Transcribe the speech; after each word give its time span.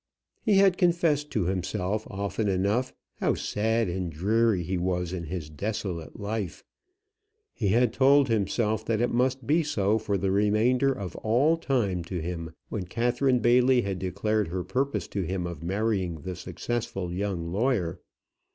He 0.41 0.55
had 0.57 0.79
confessed 0.79 1.29
to 1.29 1.43
himself 1.43 2.07
often 2.09 2.47
enough 2.49 2.91
how 3.19 3.35
sad 3.35 3.87
and 3.87 4.11
dreary 4.11 4.63
he 4.63 4.75
was 4.75 5.13
in 5.13 5.25
his 5.25 5.47
desolate 5.47 6.19
life. 6.19 6.63
He 7.53 7.67
had 7.67 7.93
told 7.93 8.27
himself 8.27 8.83
that 8.85 8.99
it 8.99 9.11
must 9.11 9.45
be 9.45 9.61
so 9.61 9.99
for 9.99 10.17
the 10.17 10.31
remainder 10.31 10.91
of 10.91 11.15
all 11.17 11.55
time 11.55 12.03
to 12.05 12.19
him, 12.19 12.55
when 12.69 12.85
Catherine 12.85 13.41
Bailey 13.41 13.83
had 13.83 13.99
declared 13.99 14.47
her 14.47 14.63
purpose 14.63 15.07
to 15.09 15.21
him 15.21 15.45
of 15.45 15.61
marrying 15.61 16.21
the 16.21 16.35
successful 16.35 17.13
young 17.13 17.51
lawyer. 17.51 17.99